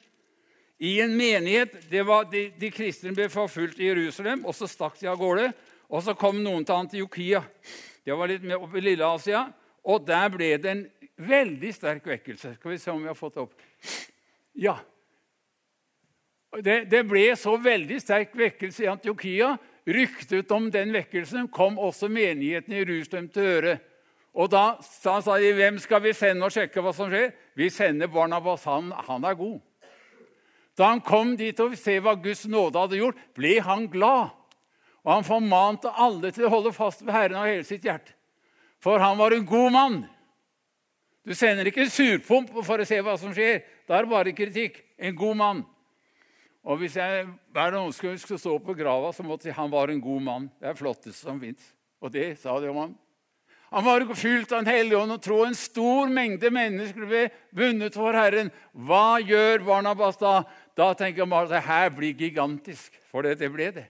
I 0.80 1.00
en 1.04 1.12
menighet 1.16 1.74
det 1.90 2.02
var, 2.08 2.24
de, 2.32 2.46
de 2.56 2.70
kristne 2.72 3.12
ble 3.12 3.26
forfulgt 3.28 3.80
i 3.82 3.90
Jerusalem, 3.90 4.46
og 4.48 4.56
så 4.56 4.68
stakk 4.70 4.96
de 5.00 5.10
av 5.12 5.18
gårde. 5.20 5.50
Og 5.90 6.04
så 6.06 6.14
kom 6.16 6.38
noen 6.40 6.64
til 6.64 6.78
Antiokia. 6.78 7.42
Det 8.06 8.16
var 8.16 8.30
litt 8.30 8.46
mer 8.46 8.62
oppe 8.62 8.78
i 8.80 8.84
Lille-Asia. 8.86 9.42
Og 9.90 10.06
der 10.08 10.30
ble 10.32 10.54
det 10.62 10.70
en 10.70 10.84
veldig 11.20 11.72
sterk 11.76 12.06
vekkelse. 12.08 12.54
Skal 12.56 12.72
vi 12.72 12.80
se 12.80 12.94
om 12.94 13.02
vi 13.02 13.10
har 13.10 13.18
fått 13.18 13.36
det 13.36 13.44
opp. 13.44 13.66
Ja. 14.56 14.78
Det, 16.64 16.84
det 16.90 17.04
ble 17.10 17.26
så 17.38 17.58
veldig 17.60 18.00
sterk 18.00 18.32
vekkelse 18.38 18.86
i 18.86 18.90
Antiokia. 18.94 19.52
Ryktet 19.90 20.52
om 20.54 20.68
den 20.72 20.94
vekkelsen 20.96 21.50
kom 21.52 21.76
også 21.80 22.08
menigheten 22.08 22.72
i 22.72 22.80
Jerusalem 22.80 23.28
til 23.34 23.52
øre. 23.58 23.78
Og 24.32 24.48
da 24.48 24.78
sa, 24.80 25.18
de, 25.20 25.52
'Hvem 25.52 25.78
skal 25.78 26.02
vi 26.02 26.12
sende 26.14 26.46
og 26.46 26.52
sjekke 26.54 26.80
hva 26.80 26.94
som 26.94 27.10
skjer?' 27.10 27.32
'Vi 27.56 27.68
sender 27.68 28.06
Barnabas. 28.06 28.64
Han, 28.64 28.92
han 28.92 29.24
er 29.24 29.34
god.' 29.34 29.60
Da 30.80 30.94
han 30.94 31.02
kom 31.04 31.34
dit 31.36 31.58
og 31.60 31.74
se 31.76 31.98
hva 32.00 32.14
Guds 32.16 32.46
nåde 32.48 32.80
hadde 32.80 33.00
gjort, 33.02 33.18
ble 33.36 33.58
han 33.60 33.84
glad. 33.92 34.30
Og 35.04 35.10
han 35.12 35.26
formante 35.26 35.92
alle 35.92 36.30
til 36.32 36.46
å 36.48 36.52
holde 36.54 36.72
fast 36.72 37.04
ved 37.04 37.12
Herren 37.12 37.36
av 37.40 37.48
hele 37.50 37.66
sitt 37.68 37.84
hjerte. 37.84 38.14
For 38.80 39.00
han 39.00 39.18
var 39.20 39.36
en 39.36 39.44
god 39.44 39.74
mann. 39.74 39.98
Du 41.20 41.34
sender 41.36 41.68
ikke 41.68 41.84
en 41.84 41.92
surpomp 41.92 42.48
for 42.64 42.80
å 42.80 42.86
se 42.88 42.96
hva 43.04 43.18
som 43.20 43.34
skjer. 43.36 43.60
Da 43.84 43.98
er 43.98 44.06
det 44.06 44.12
bare 44.12 44.32
kritikk. 44.36 44.80
En 44.96 45.12
god 45.16 45.36
mann. 45.36 45.60
Og 46.64 46.80
Hvis 46.80 46.96
jeg 46.96 47.28
hver 47.52 47.76
noen 47.76 47.92
skulle 47.92 48.40
stå 48.40 48.56
på 48.64 48.76
grava, 48.76 49.12
så 49.12 49.24
måtte 49.24 49.48
jeg 49.48 49.54
si 49.54 49.60
han 49.60 49.72
var 49.72 49.92
en 49.92 50.00
god 50.00 50.24
mann. 50.24 50.48
Det 50.60 50.68
er 50.68 50.74
det 50.74 50.80
flotteste 50.80 51.28
som 51.28 51.40
fins. 51.40 51.72
Og 52.00 52.12
det 52.12 52.32
sa 52.40 52.56
de 52.60 52.72
om 52.72 52.80
han. 52.86 52.96
Han 53.70 53.84
var 53.84 54.02
fylt 54.18 54.50
av 54.52 54.64
Den 54.64 54.72
hellige 54.72 54.98
ånd 54.98 55.14
og 55.14 55.22
tro. 55.22 55.44
En 55.44 55.54
stor 55.54 56.08
mengde 56.10 56.50
mennesker 56.50 57.06
ble 57.06 57.28
vunnet 57.54 57.94
for 57.94 58.16
Herren. 58.16 58.50
Hva 58.74 59.20
gjør 59.22 59.62
Barnabas 59.68 60.18
da? 60.18 60.40
Da 60.80 60.92
tenker 60.96 61.28
man 61.28 61.44
at 61.44 61.52
det 61.52 61.64
her 61.66 61.90
blir 61.92 62.16
gigantisk. 62.16 62.94
For 63.10 63.26
det, 63.26 63.36
det 63.42 63.50
ble 63.52 63.68
det. 63.76 63.86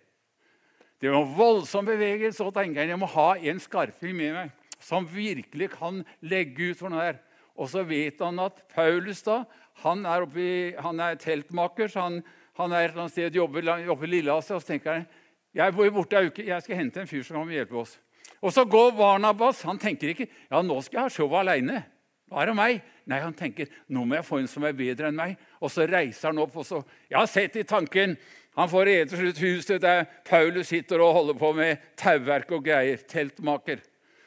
Det 1.01 1.13
var 1.13 1.29
voldsom 1.37 1.87
bevegelse. 1.87 2.43
Og 2.43 2.55
tenker 2.57 2.83
jeg, 2.83 2.93
jeg 2.93 3.01
må 3.01 3.09
ha 3.15 3.29
en 3.39 3.63
skarping 3.63 4.17
med 4.19 4.35
meg 4.37 4.57
som 4.81 5.05
virkelig 5.05 5.69
kan 5.75 6.01
legge 6.25 6.73
ut 6.73 6.81
for 6.81 6.93
noe 6.93 7.05
her. 7.05 7.19
Og 7.61 7.69
så 7.69 7.85
vet 7.85 8.23
han 8.25 8.41
at 8.41 8.63
Paulus 8.73 9.21
da, 9.27 9.43
han 9.85 10.07
er, 10.09 10.25
oppi, 10.25 10.51
han 10.81 11.01
er 11.05 11.19
teltmaker. 11.21 11.89
så 11.93 12.07
han, 12.07 12.21
han 12.57 12.73
er 12.73 12.87
et 12.87 12.91
eller 12.91 13.05
annet 13.05 13.15
sted 13.15 13.37
jobber 13.37 13.69
oppe 13.93 14.09
i 14.09 14.13
Lilleasia. 14.17 14.57
Og 14.57 14.65
så 14.65 14.73
tenker 14.73 14.97
han 14.97 15.09
jeg 15.57 15.75
bor 15.75 15.89
borte 15.91 16.15
ei 16.15 16.29
uke, 16.31 16.45
jeg 16.47 16.63
skal 16.63 16.79
hente 16.79 17.01
en 17.03 17.09
fyr 17.11 17.25
som 17.27 17.41
kan 17.41 17.51
hjelpe 17.51 17.75
oss. 17.81 17.97
Og 18.41 18.53
så 18.55 18.63
går 18.65 18.93
Barnabas. 18.97 19.65
Han 19.67 19.81
tenker 19.83 20.13
ikke 20.13 20.29
ja, 20.31 20.61
nå 20.63 20.79
skal 20.87 21.01
jeg 21.01 21.09
ha 21.09 21.13
show 21.13 21.35
aleine. 21.37 21.83
bare 22.31 22.55
meg? 22.55 22.85
Nei, 23.11 23.19
han 23.25 23.35
tenker 23.35 23.71
nå 23.91 24.05
må 24.07 24.19
jeg 24.21 24.27
få 24.27 24.39
en 24.39 24.51
som 24.51 24.65
er 24.67 24.77
bedre 24.77 25.09
enn 25.11 25.19
meg. 25.19 25.39
Og 25.59 25.73
så 25.73 25.87
reiser 25.91 26.31
han 26.31 26.43
opp. 26.43 26.55
og 26.57 26.67
så, 26.67 26.83
Jeg 27.11 27.19
har 27.19 27.27
sett 27.31 27.57
i 27.57 27.67
tanken 27.67 28.17
Han 28.59 28.69
får 28.69 28.87
rett 28.87 29.13
og 29.15 29.39
huset 29.39 29.81
der 29.81 30.05
Paulus 30.27 30.69
sitter 30.69 31.01
og 31.01 31.15
holder 31.15 31.35
på 31.39 31.53
med 31.55 31.79
tauverk 31.97 32.51
og 32.53 32.65
greier. 32.65 32.99
Teltmaker. 33.09 33.79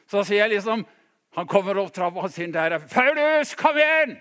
Så 0.08 0.24
sier 0.24 0.44
jeg 0.44 0.56
liksom 0.56 0.84
Han 1.36 1.46
kommer 1.50 1.78
opp 1.80 1.92
trappa 1.92 2.24
og 2.24 2.30
sier 2.30 2.52
der 2.52 2.78
'Paulus, 2.78 3.54
kom 3.54 3.76
igjen!' 3.76 4.20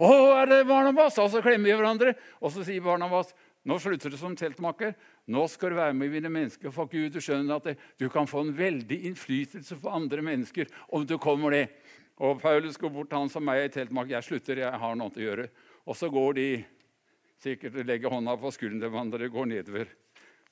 'Å, 0.00 0.42
er 0.42 0.46
det 0.46 0.66
Barnabas?' 0.66 1.18
Og 1.22 1.30
så 1.30 1.40
klemmer 1.40 1.70
vi 1.70 1.76
hverandre. 1.78 2.14
Og 2.42 2.50
så 2.50 2.64
sier 2.64 2.80
Barnabas, 2.80 3.32
'Nå 3.64 3.78
slutter 3.78 4.10
du 4.10 4.16
som 4.16 4.34
teltmaker. 4.36 4.94
Nå 5.28 5.46
skal 5.48 5.70
du 5.70 5.76
være 5.76 5.94
med 5.94 6.10
mine 6.10 6.28
mennesker.' 6.28 6.72
For 6.72 6.86
Gud, 6.86 7.10
du 7.12 7.20
skjønner 7.20 7.54
at 7.54 7.78
du 8.00 8.08
kan 8.08 8.26
få 8.26 8.40
en 8.40 8.58
veldig 8.58 9.04
innflytelse 9.06 9.76
på 9.80 9.88
andre 9.88 10.22
mennesker 10.22 10.66
om 10.88 11.06
du 11.06 11.18
kommer 11.18 11.50
det. 11.50 11.68
Og 12.22 12.38
Paulus 12.40 12.78
går 12.78 12.92
bort 12.94 13.10
til 13.10 13.18
han 13.18 13.32
som 13.32 13.44
meg 13.44 13.64
i 13.64 13.72
teltmark. 13.74 14.08
'Jeg 14.10 14.24
slutter, 14.24 14.58
jeg 14.62 14.80
har 14.80 14.94
noe 14.94 15.10
å 15.10 15.24
gjøre.' 15.24 15.48
Og 15.86 15.96
så 15.96 16.08
går 16.08 16.34
de 16.34 16.64
sikkert 17.42 17.74
og 17.76 17.86
legger 17.86 18.10
hånda 18.10 18.36
på 18.40 18.52
skulderen 18.54 18.80
til 18.80 18.90
hverandre, 18.90 19.28
går 19.28 19.46
nedover. 19.46 19.88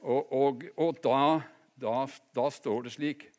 Og, 0.00 0.32
og, 0.32 0.64
og 0.76 0.98
da, 1.02 1.40
da, 1.78 2.06
da 2.34 2.50
står 2.50 2.82
det 2.82 2.92
slik 2.96 3.30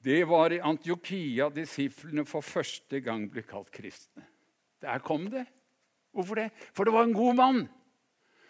det 0.00 0.24
var 0.24 0.52
i 0.52 0.62
Antiokia 0.64 1.50
disiplene 1.52 2.24
for 2.24 2.40
første 2.40 3.02
gang 3.04 3.26
ble 3.28 3.42
kalt 3.44 3.68
kristne. 3.68 4.24
Der 4.80 5.02
kom 5.04 5.26
det. 5.28 5.44
Hvorfor 6.16 6.40
det? 6.40 6.46
For 6.72 6.88
det 6.88 6.94
var 6.94 7.04
en 7.04 7.12
god 7.12 7.36
mann 7.36 7.60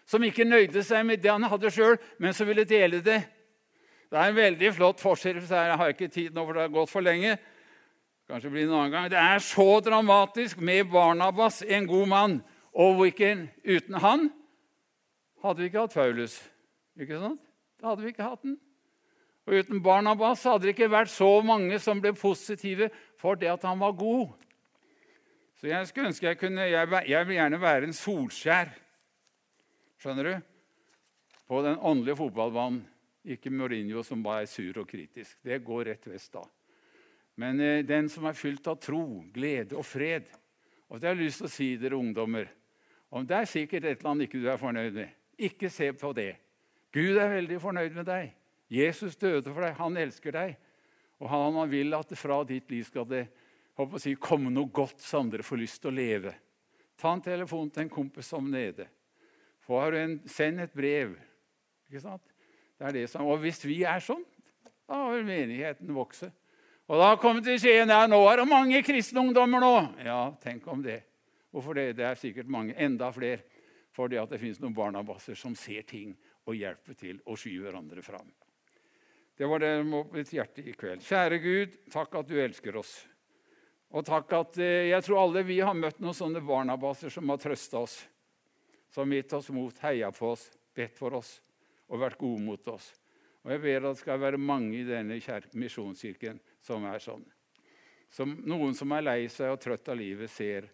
som 0.07 0.23
ikke 0.23 0.47
nøyde 0.47 0.83
seg 0.87 1.03
med 1.07 1.23
det 1.23 1.31
han 1.31 1.47
hadde 1.51 1.73
sjøl, 1.75 1.99
men 2.23 2.35
som 2.35 2.47
ville 2.47 2.67
dele 2.67 3.03
det. 3.03 3.19
Det 4.11 4.19
er 4.19 4.31
en 4.33 4.37
veldig 4.37 4.73
flott 4.75 5.01
fortsettelse. 5.01 5.55
Jeg 5.55 5.79
har 5.79 5.93
ikke 5.93 6.09
tid 6.11 6.35
nå, 6.35 6.45
for 6.45 6.57
det 6.57 6.65
har 6.65 6.73
gått 6.75 6.91
for 6.91 7.07
lenge. 7.07 7.37
Kanskje 8.31 8.51
blir 8.51 8.67
Det 8.67 8.69
en 8.69 8.75
annen 8.75 8.95
gang. 8.95 9.11
Det 9.11 9.19
er 9.19 9.39
så 9.39 9.81
dramatisk 9.87 10.59
med 10.59 10.91
Barnabas, 10.91 11.63
en 11.63 11.87
god 11.87 12.09
mann. 12.11 12.41
Og 12.75 12.99
hvilken, 12.99 13.49
uten 13.65 13.95
han 14.03 14.29
hadde 15.43 15.63
vi 15.63 15.71
ikke 15.71 15.85
hatt 15.87 15.95
Paulus. 15.95 16.37
Ikke 16.99 17.19
sant? 17.19 17.41
Da 17.81 17.91
hadde 17.91 18.03
vi 18.03 18.13
ikke 18.13 18.27
hatt 18.27 18.43
den. 18.43 18.59
Og 19.47 19.55
uten 19.63 19.83
Barnabas 19.83 20.45
hadde 20.47 20.67
det 20.67 20.75
ikke 20.75 20.91
vært 20.93 21.11
så 21.11 21.31
mange 21.47 21.79
som 21.83 22.03
ble 22.03 22.13
positive 22.15 22.91
for 23.19 23.39
det 23.39 23.51
at 23.51 23.65
han 23.67 23.81
var 23.81 23.97
god. 23.99 24.29
Så 25.61 25.71
jeg 25.71 25.89
skulle 25.89 26.11
ønske 26.11 26.27
jeg 26.27 26.39
kunne 26.41 26.63
Jeg, 26.65 26.89
jeg 27.09 27.27
vil 27.29 27.37
gjerne 27.37 27.61
være 27.61 27.85
en 27.85 27.93
Solskjær 27.93 28.71
Skjønner 30.01 30.25
du? 30.25 30.47
På 31.51 31.61
den 31.61 31.77
åndelige 31.77 32.17
fotballbanen. 32.17 32.87
Ikke 33.25 33.53
Mourinho 33.53 34.03
som 34.07 34.23
bare 34.25 34.47
er 34.47 34.51
sur 34.51 34.81
og 34.81 34.89
kritisk. 34.89 35.37
Det 35.45 35.59
går 35.65 35.91
rett 35.91 36.07
vest 36.09 36.33
da. 36.33 36.45
Men 37.41 37.61
eh, 37.61 37.83
den 37.87 38.09
som 38.13 38.27
er 38.29 38.37
fylt 38.37 38.67
av 38.69 38.79
tro, 38.81 39.23
glede 39.33 39.77
og 39.77 39.85
fred. 39.87 40.29
Og 40.89 41.01
det 41.01 41.09
har 41.09 41.17
jeg 41.17 41.29
lyst 41.29 41.43
til 41.43 41.49
å 41.49 41.53
si 41.53 41.69
dere 41.81 41.99
ungdommer. 42.01 42.49
Om 43.11 43.27
det 43.27 43.37
er 43.37 43.51
sikkert 43.51 43.85
et 43.85 44.01
eller 44.01 44.13
annet 44.13 44.29
ikke 44.29 44.41
du 44.43 44.49
er 44.51 44.61
fornøyd 44.61 44.97
med. 44.97 45.15
Ikke 45.41 45.71
se 45.73 45.91
på 45.97 46.13
det. 46.17 46.35
Gud 46.95 47.19
er 47.19 47.33
veldig 47.37 47.61
fornøyd 47.63 47.97
med 47.97 48.09
deg. 48.09 48.33
Jesus 48.71 49.17
døde 49.19 49.51
for 49.51 49.65
deg. 49.65 49.77
Han 49.79 49.99
elsker 49.99 50.35
deg. 50.35 50.57
Og 51.21 51.29
han 51.29 51.59
vil 51.71 51.95
at 51.99 52.13
fra 52.17 52.41
ditt 52.49 52.71
liv 52.73 52.87
skal 52.89 53.07
det 53.09 53.27
si, 54.01 54.15
komme 54.17 54.53
noe 54.53 54.73
godt 54.73 55.03
som 55.05 55.31
dere 55.31 55.47
får 55.47 55.61
lyst 55.61 55.83
til 55.83 55.93
å 55.93 55.97
leve. 55.97 56.35
Ta 57.01 57.13
en 57.15 57.25
telefon 57.25 57.71
til 57.73 57.87
en 57.87 57.93
kompis 57.93 58.31
som 58.33 58.49
nede. 58.51 58.87
Får 59.65 59.97
en, 60.01 60.19
send 60.29 60.61
et 60.65 60.75
brev. 60.77 61.15
Ikke 61.89 62.03
sant? 62.03 62.30
Det 62.81 62.87
er 62.89 62.95
det 62.97 63.09
som, 63.13 63.27
og 63.29 63.43
hvis 63.43 63.59
vi 63.69 63.83
er 63.85 64.01
sånn, 64.01 64.23
da 64.89 65.03
vil 65.13 65.27
menigheten 65.29 65.91
vokse. 65.93 66.31
Og 66.89 66.97
da 66.97 67.11
kommer 67.21 67.45
til 67.45 67.59
Skien 67.61 67.91
ja, 67.93 68.07
nå 68.09 68.19
er 68.25 68.41
det 68.41 68.47
mange 68.49 68.81
kristne 68.83 69.21
ungdommer 69.21 69.61
nå. 69.61 69.75
Ja, 70.01 70.23
tenk 70.41 70.65
om 70.73 70.81
det. 70.83 71.03
Hvorfor 71.53 71.77
det? 71.77 71.91
Det 71.99 72.07
er 72.09 72.17
sikkert 72.17 72.49
mange, 72.49 72.73
enda 72.81 73.11
flere. 73.13 73.43
Fordi 73.93 74.17
at 74.17 74.33
det 74.33 74.39
finnes 74.41 74.63
noen 74.63 74.73
barnabasser 74.75 75.37
som 75.37 75.53
ser 75.59 75.85
ting 75.85 76.15
og 76.49 76.57
hjelper 76.57 76.97
til 76.97 77.19
å 77.29 77.37
skyve 77.37 77.69
hverandre 77.69 78.07
fram. 78.07 78.33
Det 79.37 79.51
var 79.53 79.61
det 79.61 79.75
med 79.85 80.17
mitt 80.17 80.33
hjerte 80.33 80.65
i 80.65 80.73
kveld. 80.73 81.05
Kjære 81.05 81.43
Gud, 81.45 81.77
takk 81.93 82.17
at 82.17 82.33
du 82.33 82.41
elsker 82.41 82.81
oss. 82.81 82.95
Og 83.93 84.09
takk 84.09 84.33
at 84.39 84.57
eh, 84.63 84.89
jeg 84.89 85.05
tror 85.05 85.27
alle 85.27 85.45
vi 85.45 85.61
har 85.61 85.77
møtt 85.77 86.01
noen 86.01 86.17
sånne 86.17 86.41
barnabasser 86.49 87.13
som 87.13 87.29
har 87.29 87.45
trøsta 87.45 87.85
oss 87.85 88.01
som 88.91 89.13
gitt 89.13 89.37
oss 89.37 89.53
mot, 89.55 89.77
heia 89.85 90.09
på 90.17 90.33
oss, 90.33 90.49
bedt 90.75 90.97
for 90.99 91.21
oss 91.21 91.37
og 91.91 92.01
vært 92.01 92.21
gode 92.21 92.43
mot 92.45 92.69
oss. 92.73 92.93
Og 93.45 93.53
Jeg 93.53 93.63
ber 93.63 93.77
at 93.77 93.97
det 93.97 94.03
skal 94.03 94.21
være 94.21 94.39
mange 94.39 94.81
i 94.81 94.87
denne 94.87 95.19
misjonskirken 95.57 96.41
som 96.63 96.85
er 96.87 97.03
sånn. 97.03 97.25
Som 98.11 98.35
noen 98.47 98.75
som 98.75 98.93
er 98.93 99.07
lei 99.07 99.21
seg 99.33 99.55
og 99.55 99.61
trøtt 99.63 99.89
av 99.89 99.99
livet, 99.99 100.31
ser 100.31 100.69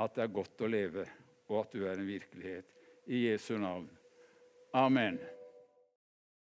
at 0.00 0.14
det 0.16 0.24
er 0.24 0.32
godt 0.32 0.64
å 0.64 0.70
leve, 0.70 1.04
og 1.50 1.64
at 1.64 1.74
du 1.76 1.84
er 1.84 1.98
en 1.98 2.08
virkelighet. 2.08 2.66
I 3.10 3.26
Jesu 3.28 3.56
navn. 3.58 3.88
Amen. 4.76 5.18